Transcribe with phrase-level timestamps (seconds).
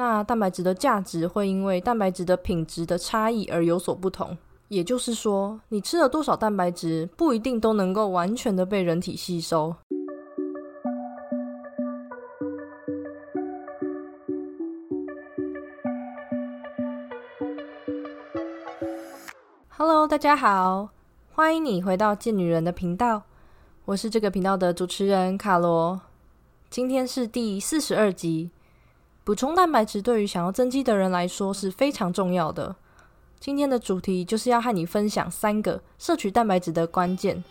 [0.00, 4.38] 那蛋白质的价值会因为蛋白质的品质的差异而有所不同。
[4.68, 9.74] 也就是说，你吃了多少蛋白质，不一定都能够完全的被人体吸收。
[19.70, 20.90] Hello，大家好，
[21.32, 23.22] 欢迎你回到贱女人的频道，
[23.84, 26.00] 我是这个频道的主持人卡罗。
[26.70, 28.50] 今天是第四十二集。
[29.28, 32.74] 补充蛋白质对于想要增肌的人来说是非常重要的。
[33.38, 37.44] 今天的主题就是要和你分享三个摄取蛋白质的关键。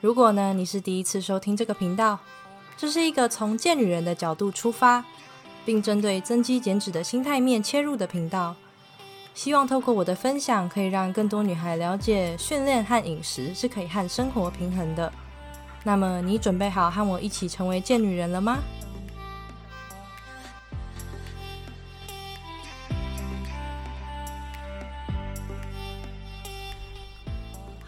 [0.00, 2.18] 如果呢你是第一次收听这个频道，
[2.74, 5.04] 这是一个从健女人的角度出发，
[5.66, 8.56] 并针对增肌减脂的心态面切入的频道。
[9.34, 15.12] 希望透过我的分享，可以让更多女孩了解训练和饮食是可以和生活平衡的。
[15.84, 18.58] 那么，你准备好和我一起成为贱女人了吗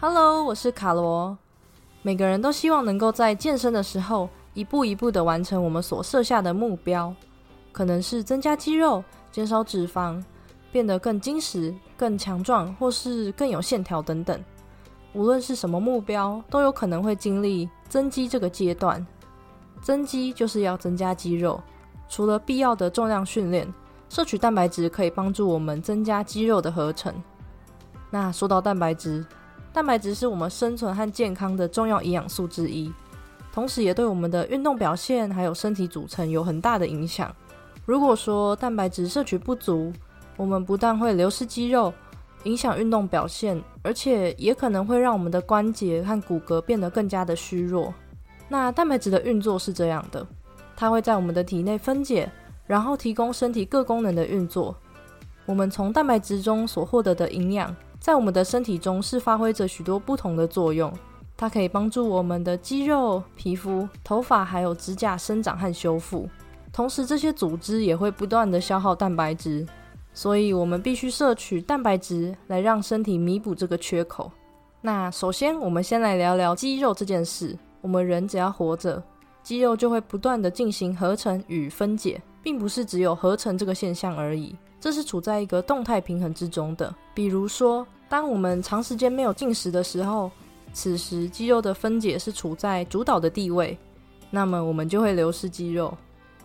[0.01, 1.37] ？Hello，我是卡罗。
[2.01, 7.15] 每个人都希望能够在健身的时候，一步一步的完成我们所设下的目标，
[7.71, 10.21] 可能是增加肌肉、减少脂肪、
[10.69, 14.37] 变得更精实、更强壮，或是更有线条等等。
[15.15, 19.03] 无论是什么目标，都有可能会经历增肌这个阶段。
[19.81, 21.61] 增肌就是要增加肌肉，
[22.09, 23.65] 除了必要的重量训练，
[24.09, 27.13] 摄取蛋白质可以帮助我们增加肌肉的合成。
[28.11, 29.25] 那说到蛋白质，
[29.71, 32.91] 蛋白质是我们生存和健康的重要营养素之一，
[33.53, 37.33] 同时也对我们的运动表现还有身体组成有很大的影响。
[37.85, 39.93] 如果说蛋白质摄取不足，
[40.35, 41.93] 我们不但会流失肌肉。
[42.45, 47.93] 影响运动表现，而且也可能会让我们的关节和骨骼变得更加的虚弱。
[48.47, 50.25] 那蛋白质的运作是这样的，
[50.75, 52.31] 它会在我们的体内分解，
[52.65, 54.75] 然后提供身体各功能的运作。
[55.45, 60.91] 我们从蛋白质中所获得的营养，在我们的身体中是发挥着许多不同的作用。
[61.37, 66.29] 它可以帮助我们的肌肉、皮肤、头发还有指甲生长和修复，
[66.71, 69.67] 同时这些组织也会不断的消耗蛋白质。
[70.15, 74.31] 所以，我们必须摄取蛋白质来让身体弥补这个缺口。
[74.79, 77.55] 那首先，我们先来聊聊肌肉这件事。
[77.81, 79.03] 我们人只要活着，
[79.43, 84.55] 肌肉就会不断的进行合成与分解，并不是只有合成这个现象而已。
[84.79, 86.95] 这是处在一个动态平衡之中的。
[87.13, 90.31] 比如说，当我们长时间没有进食的时候，
[90.71, 93.77] 此时肌肉的分解是处在主导的地位，
[94.31, 95.93] 那么我们就会流失肌肉。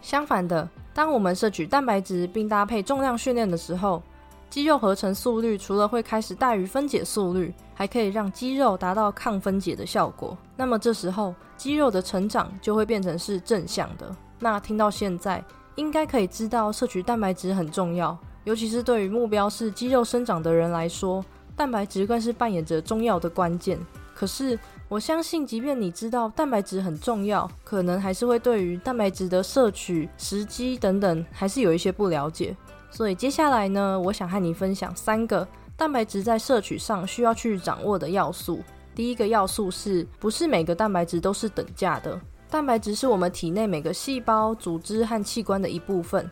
[0.02, 0.68] 相反的。
[0.92, 4.02] 当我们摄取蛋白质并搭配重量训练的时候，
[4.48, 10.36] 肌肉合成速率除了会开始大于分解速率，还可以让肌肉达到抗分解的效果。
[10.56, 14.14] 那么这时候肌肉的成长就会变成是正向的。
[14.38, 15.42] 那听到现在，
[15.76, 21.24] 应该可以知道摄取蛋白质很重要，尤其是对于目标是肌肉生长的人来说，
[21.54, 23.78] 蛋白质更是扮演着重要的关键。
[24.14, 24.58] 可是。
[24.90, 32.56] 我相信，即便你知道蛋白质很重要，可能还是会对于蛋白质的摄取时机等等，还是有一些不了解。
[32.90, 35.46] 所以接下来呢，我想和你分享三个
[35.76, 38.60] 蛋白质在摄取上需要去掌握的要素。
[38.92, 42.20] 第一个要素是不是每个蛋白质都是等价的？
[42.50, 46.28] 蛋白质是我们体内每个细胞、组织和器官的一部分，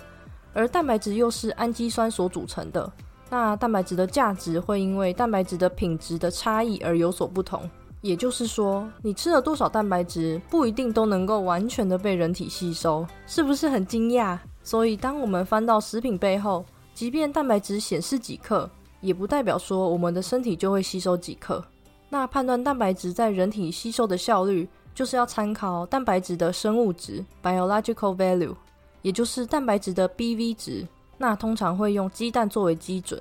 [0.53, 2.93] 而蛋白质又是氨基酸所组成的。
[3.31, 7.71] 那蛋白质的价值会因为蛋白质的品质的差异而有所不同。
[8.01, 14.39] 也就是说，你吃了多少蛋白质，不一定都能够完全的被人体吸收，是不是很惊讶？
[14.63, 16.65] 所以，当我们翻到食品背后，
[16.95, 18.71] 即便蛋白质显示几克，
[19.01, 21.65] 也不代表说我们的身体就会吸收几克。
[22.09, 28.55] 那判断蛋白质在人体吸收的效率，就是要参考蛋白质的生物值 （biological value），
[29.03, 30.87] 也就是蛋白质的 BV 值。
[31.17, 33.21] 那通常会用鸡蛋作为基准，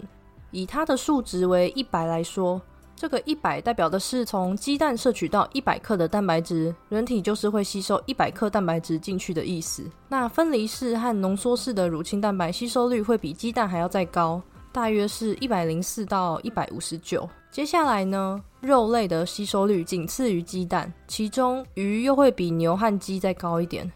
[0.52, 2.62] 以它的数值为一百来说。
[2.97, 9.84] 这个一百代表的是从鸡蛋摄取到一百克的蛋白质，人体就是会吸收一百克蛋白质进去的意思。
[10.09, 14.42] 那分离式和浓缩式的乳清蛋白吸收率会比鸡蛋还要再高，
[14.72, 17.30] 大约是一百零四到一百五十九。
[17.51, 23.89] 接下来呢，肉类的吸收率仅次于鸡蛋，其中鱼又会比牛和鸡再高一点。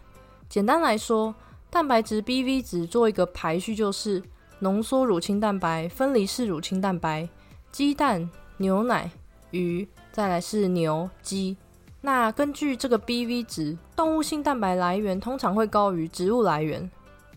[0.48, 1.34] 简单来说，
[1.68, 4.22] 蛋白质 BV 值做一个排序，就是
[4.60, 7.28] 浓缩乳清蛋白、分离式乳清蛋白、
[7.72, 8.30] 鸡蛋。
[8.58, 9.10] 牛奶、
[9.50, 11.56] 鱼，再来是牛、鸡。
[12.00, 16.90] 那根据这个 BV 值，动物性蛋白来源通常会高于植物来源，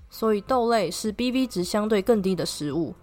[0.09, 2.93] 所以豆类是 BV 值相对更低的食物。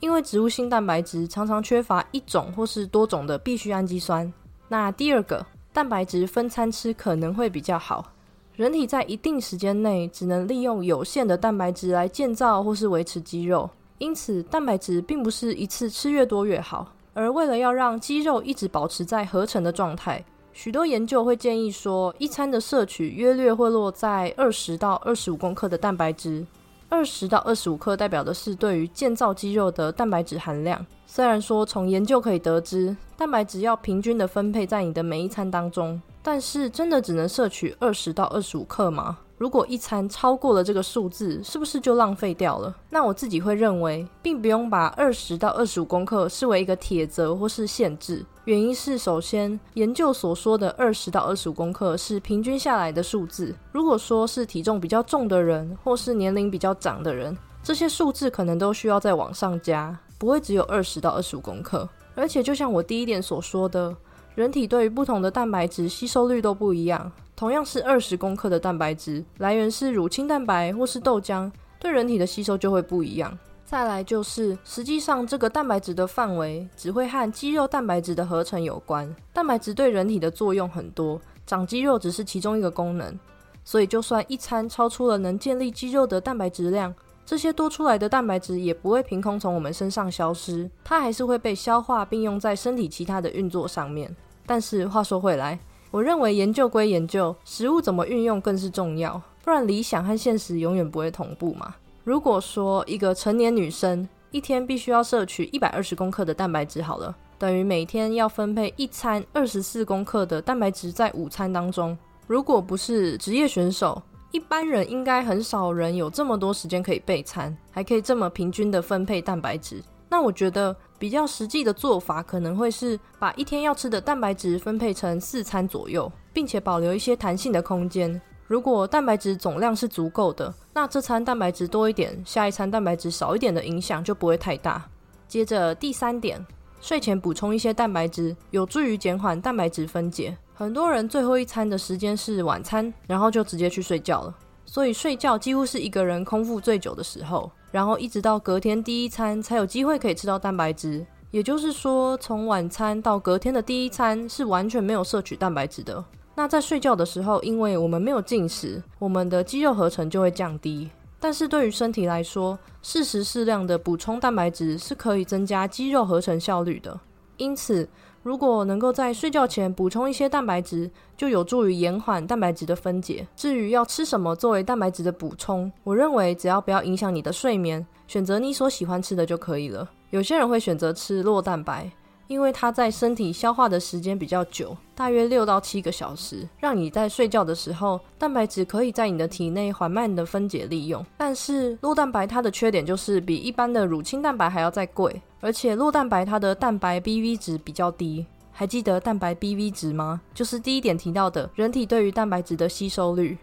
[0.00, 4.30] 因为植物性蛋白质常常缺乏一种或是多种的必需氨基酸。
[4.68, 8.12] 那第二个，蛋白质分餐吃可能会比较好。
[8.54, 16.90] 人体在一定时间内只能利用有限的蛋白质来建造或是维持肌肉，因此蛋白质并不是一次吃越多越好。
[17.16, 20.22] 而为了要让肌肉一直保持在合成的状态，
[20.52, 26.44] 许多研究会建议说，一餐的摄取约略会落在二十到二十五公克的蛋白质。
[26.90, 30.84] 二十到二十五克代表的是对于建造肌肉的蛋白质含量。
[31.06, 39.16] 虽然说从研究可以得知，蛋白质要平均的分配在你的每一餐当中，但是真的只能摄取二十到二十五克吗？
[39.38, 42.74] 如果一餐超过了这个数字，是不是就浪费掉了？
[42.88, 48.24] 那我自己会认为，并不用把二十到二十五公克视为一个铁则或是限制。
[48.46, 53.54] 原因是，首先，研究所说的二十到二十五公克是平均下来的数字。
[53.72, 61.86] 如果说是体重比较重的人，或是年龄比较长的人，这些数字可能都需要再往上加，不会只有二十到二十五公克。
[62.14, 63.94] 而且，就像我第一点所说的，
[64.36, 67.10] 人体对于不同的蛋白质吸收率都不一样。
[67.34, 71.50] 同样是二十克的蛋白质，来源是乳清蛋白或是豆浆，
[71.80, 73.36] 对人体的吸收就会不一样。
[73.64, 79.12] 再来就是，实际上这个蛋白质的范围只会和肌肉蛋白质的合成有关。
[79.32, 83.18] 蛋白质对人体的作用很多，长肌肉只是其中一个功能。
[83.64, 86.94] 所以，就算一餐超出了能建立肌肉的蛋白质量，
[87.24, 94.14] 这些多出来的蛋白质也不会凭空从我们身上消失，它还是会被消化并用在身体其他的运作上面。
[94.46, 95.58] 但是话说回来，
[95.90, 101.74] 我认为研究归研究，食物怎么运用更是重要，不然理想和现实永远不会同步嘛。
[102.04, 111.96] 如果说一个成年女生一天必须要摄取一百二十克的蛋白质，好了，等于每天要分配一餐二十四克的蛋白质在午餐当中。
[112.26, 114.00] 如果不是职业选手，
[114.32, 119.82] 一般人应该很少人有这么多时间可以备餐，还可以这么平均的分配蛋白质。
[120.16, 128.18] 那我觉得比较实际的做法可能会是把一天要吃的蛋白质分配成四餐左右，并且保留一些弹性的空间。
[128.46, 134.82] 如果蛋白质总量是足够的，那这餐蛋白质多一点，下一餐蛋白质少一点的影响就不会太大。
[135.28, 136.42] 接着第三点，
[136.80, 140.34] 睡前补充一些蛋白质，有助于减缓蛋白质分解。
[140.54, 144.34] 很多人最后一餐的时间是晚餐，然后就直接去睡觉了，
[144.76, 147.50] 所以睡觉几乎是一个人空腹最久的时候。
[147.70, 156.04] 然后一直到隔天第一餐才有机会可以吃到蛋白质，也就是说，从晚餐到隔天的第一餐是完全没有摄取蛋白质的。
[156.34, 160.90] 那在睡觉的时候，因为我们没有进食，我们的肌肉合成就会降低。
[161.18, 167.00] 但是对于身体来说，适时适量的补充蛋白质是可以增加肌肉合成效率的。
[167.38, 167.88] 因此，
[168.26, 173.24] 如果能够在睡觉前补充一些蛋白质，就有助于延缓蛋白质的分解。
[173.36, 179.88] 至于要吃什么作为蛋白质的补充，我认为只要不要影响你的睡眠，选择你所喜欢吃的就可以了。
[180.10, 181.88] 有些人会选择吃酪蛋白，
[182.28, 191.04] 因为它在身体消化的时间比较久，大约六到七个小时，让你在睡觉的时候，蛋白质可以在你的体内缓慢的分解利用。
[191.16, 195.20] 但是酪蛋白它的缺点就是比一般的乳清蛋白还要再贵。
[195.40, 200.20] 而且酪蛋白它的蛋白 BV 值比较低，还记得蛋白 BV 值吗？
[200.34, 203.38] 就是第一点提到的人体对于蛋白质的吸收率。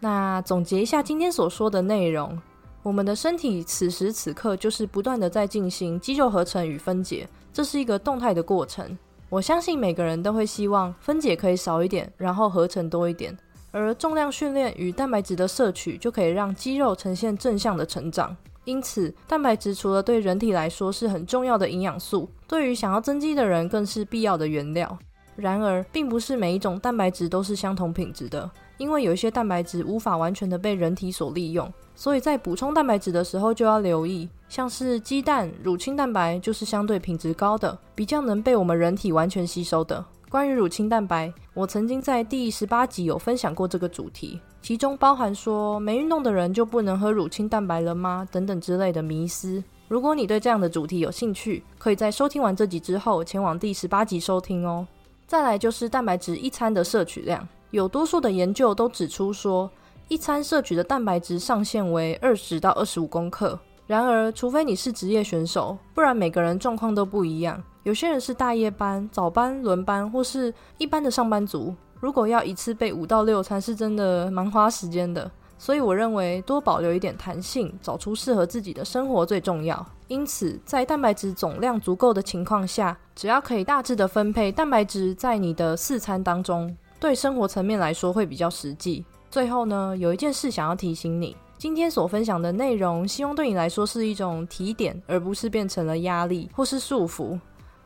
[0.00, 2.38] 那总结一下今天所说的内容，
[2.82, 8.98] 我们的身体此时此刻就是不断的在进行肌肉合成与分解，这是一个动态的过程。
[9.30, 13.36] 我相信每个人都会希望分解可以少一点，然后合成多一点。
[13.70, 18.36] 而重量训练与蛋白质的摄取就可以让肌肉呈现正向的成长。
[18.64, 24.98] 因此，蛋白质除了对人体来说是很重要的营养素，对于想要增肌的人更是必要的原料。
[25.36, 40.04] 然而，并不是每一种蛋白质都是相同品质的，因为有一些蛋白质无法完全的被人体所利用，所以在补充蛋白质的时候就要留意，像是鸡蛋、乳清蛋白就是相对品质高的，比较能被我们人体完全吸收的。
[40.28, 48.26] 关于乳清蛋白，我曾经在第十八集有分享过这个主题，其中包含说没运动的人就不能喝乳清蛋白了吗？
[48.32, 49.62] 等等之类的迷思。
[49.86, 54.84] 如果你对这样的主题有兴趣，可以在收听完这集之后前往第十八集收听哦。
[55.26, 59.68] 再来就是蛋白质一餐的摄取量，有多数的研究都指出说，
[60.06, 63.58] 一餐摄取的蛋白质上限为二十到二十五公克。
[63.88, 67.60] 然而，除非你是职业选手，不然每个人状况都不一样。
[67.82, 71.74] 有些人是大夜班、早班、轮班，或是一般的上班族。
[71.98, 75.28] 如果要一次备五到六餐，是真的蛮花时间的。
[75.58, 79.84] 所以我认为多保留一点弹性，找出适合自己的生活最重要。
[80.06, 89.04] 因此，在蛋白质总量足够的情况下，只要可以大致的分配蛋白质在你的四餐当中，对生活层面来说会比较实际。
[89.30, 91.36] 最后呢，有一件事想要提醒你。
[91.58, 97.38] 今天所分享的内容，希望对你来说是一种提点，而不是变成了压力或是束缚。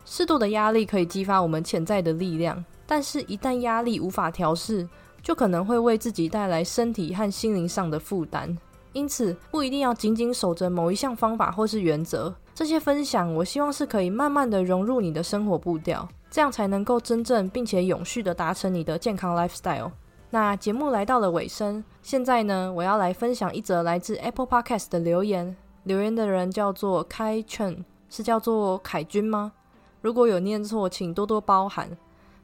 [0.04, 4.88] 适度的压力可以激发我们潜在的力量，但是，一旦压力无法调试，
[5.20, 8.56] 就可能会为自己带来身体和心灵上的负担。
[8.92, 12.32] 因此，不一定要紧紧守着某一项方法或是原则。
[12.58, 19.92] 这些分享，我希望是可以慢慢的融入你的生活步调，这样才能够真正并且永续的达成你的健康 lifestyle。
[20.30, 25.56] 那节目来到了尾声，现在呢，我要来分享一则来自 Apple Podcast 的留言。
[25.84, 29.52] 留言的人叫做 Kai Chen，，是叫做凯君吗？
[30.00, 31.88] 如果有念错，请多多包涵。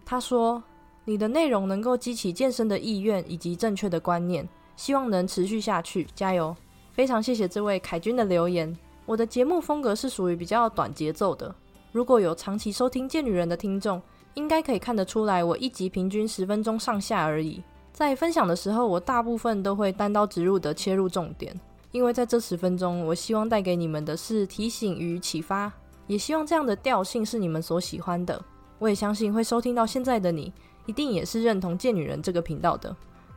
[0.06, 0.62] 他说
[1.06, 6.54] ：“你的内容能够激起健身的意愿以及正确的观念。”希望能持续下去，加油！
[6.92, 8.72] 非常谢谢这位凯军的留言。
[9.06, 11.54] 我的节目风格是属于比较短节奏的。
[11.92, 14.00] 如果有长期收听《贱女人》的听众，
[14.34, 17.62] 应该可以看得出来，我一集平均十分钟上下而已。
[17.92, 21.54] 在分享的时候，我大部分都会单刀直入的切入重点，
[21.92, 25.72] 因为在这十分钟，我希望带给你们的是提醒与启发，
[26.08, 28.42] 也希望这样的调性是你们所喜欢的。
[28.80, 30.52] 我也相信会收听到现在的你，
[30.86, 32.96] 一定也是认同《贱女人》这个频道的。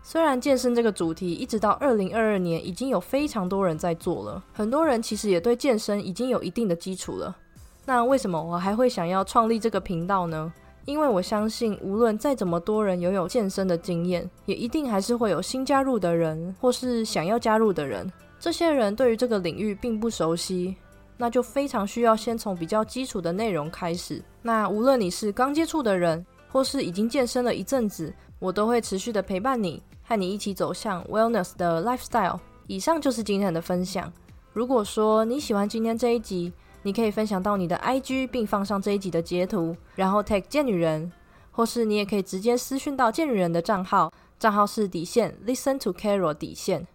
[0.10, 7.36] 虽然健身这个主题一直到二零二二年已经有非常多人在做了，很多人其实也对健身已经有一定的基础了。
[7.84, 10.54] 那为什么我还会想要创立这个频道呢？
[10.86, 18.10] 因为我相信，无论再怎么多人拥有健身的经验，也一定还是会有新加入的人，或是想要加入的人。
[18.40, 20.78] 这些人对于这个领域并不熟悉，
[21.18, 24.24] 那就非常需要先从比较基础的内容开始。
[24.42, 29.84] 那无论你是刚接触的人，或是已经健身了一阵子，我都会持续的陪伴你。
[30.08, 32.40] 和你一起走向 wellness 的 lifestyle。
[32.68, 34.12] 以上就是今天的分享。
[34.54, 41.12] 如果说你喜欢今天这一集，你可以分享到你的 IG，并放上这一集的截图，然后 tag 贱女人，
[41.52, 46.88] 或是你也可以直接私讯到贱女人的账号，账号是底线 listen to Carol 底线。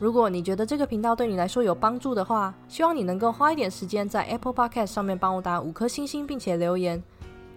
[0.00, 7.00] 如果你觉得这个频道对你来说有帮助的话，希望你能够花一点时间在 Apple Podcast 上面帮我打五颗星星，并且留言。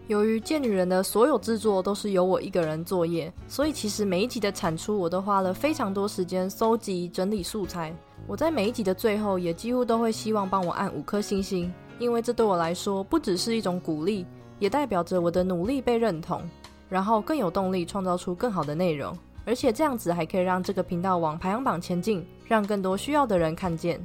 [0.07, 7.95] 由于贱女人的所有制作都是由我一个人作业，所以其实每一集的产出我都花了非常多时间搜集整理素材。
[8.27, 14.25] 我在每一集的最后也几乎都会希望帮我按五颗星星，因为这对我来说不只是一种鼓励，
[14.59, 16.41] 也代表着我的努力被认同，
[16.89, 19.17] 然后更有动力创造出更好的内容。
[19.45, 24.00] 而且这样子还可以让这个频道往排行榜前进，让更多需要的人看见。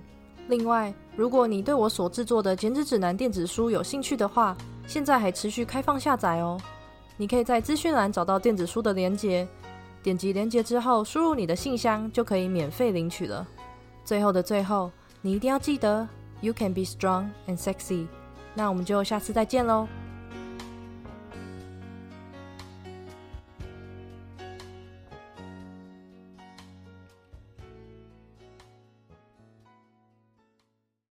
[0.49, 6.59] 另外，如果你对我所制作的减脂指南电子书有兴趣的话，现在还持续开放下载哦。
[7.17, 9.47] 你可以在资讯栏找到电子书的链接，
[10.03, 13.47] 点击链接之后输入你的信箱就可以免费领取了。
[14.05, 14.91] 最后的最后，
[15.21, 16.09] 你一定要记得
[16.41, 18.07] ，You can be strong and sexy。
[18.55, 19.87] 那我们就下次再见喽。